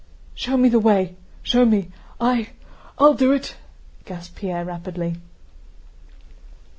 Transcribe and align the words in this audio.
"Show 0.33 0.57
me 0.57 0.67
the 0.67 0.79
way, 0.79 1.15
show 1.43 1.63
me, 1.63 1.91
I... 2.19 2.49
I'll 2.97 3.13
do 3.13 3.31
it," 3.33 3.55
gasped 4.03 4.35
Pierre 4.35 4.65
rapidly. 4.65 5.17